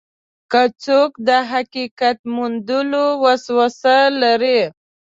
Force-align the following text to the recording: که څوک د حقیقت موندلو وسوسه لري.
که 0.51 0.61
څوک 0.83 1.11
د 1.27 1.29
حقیقت 1.51 2.17
موندلو 2.33 3.05
وسوسه 3.23 3.97
لري. 4.21 4.61